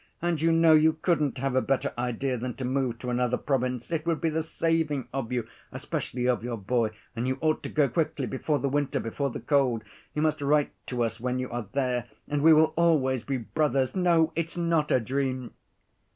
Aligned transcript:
And 0.19 0.41
you 0.41 0.51
know 0.51 0.73
you 0.73 0.93
couldn't 0.93 1.37
have 1.37 1.55
a 1.55 1.61
better 1.61 1.93
idea 1.95 2.35
than 2.35 2.55
to 2.55 2.65
move 2.65 2.97
to 2.97 3.11
another 3.11 3.37
province! 3.37 3.91
It 3.91 4.03
would 4.07 4.19
be 4.19 4.31
the 4.31 4.41
saving 4.41 5.07
of 5.13 5.31
you, 5.31 5.47
especially 5.71 6.27
of 6.27 6.43
your 6.43 6.57
boy—and 6.57 7.27
you 7.27 7.37
ought 7.39 7.61
to 7.61 7.69
go 7.69 7.87
quickly, 7.87 8.25
before 8.25 8.57
the 8.57 8.67
winter, 8.67 8.99
before 8.99 9.29
the 9.29 9.39
cold. 9.39 9.83
You 10.15 10.23
must 10.23 10.41
write 10.41 10.71
to 10.87 11.03
us 11.03 11.19
when 11.19 11.37
you 11.37 11.51
are 11.51 11.67
there, 11.73 12.05
and 12.27 12.41
we 12.41 12.51
will 12.51 12.73
always 12.75 13.21
be 13.21 13.37
brothers.... 13.37 13.95
No, 13.95 14.33
it's 14.35 14.57
not 14.57 14.89
a 14.89 14.99
dream!" 14.99 15.53